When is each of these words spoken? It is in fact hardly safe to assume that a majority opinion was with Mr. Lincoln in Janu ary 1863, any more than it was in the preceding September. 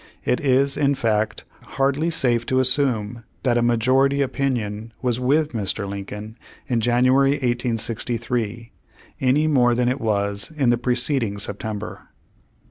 It 0.25 0.39
is 0.39 0.77
in 0.77 0.95
fact 0.95 1.45
hardly 1.77 2.09
safe 2.09 2.43
to 2.47 2.59
assume 2.59 3.23
that 3.43 3.55
a 3.55 3.61
majority 3.61 4.23
opinion 4.23 4.93
was 5.03 5.19
with 5.19 5.51
Mr. 5.53 5.87
Lincoln 5.87 6.39
in 6.65 6.79
Janu 6.79 7.15
ary 7.19 7.29
1863, 7.33 8.71
any 9.21 9.45
more 9.45 9.75
than 9.75 9.87
it 9.89 10.01
was 10.01 10.51
in 10.57 10.71
the 10.71 10.77
preceding 10.79 11.37
September. 11.37 12.07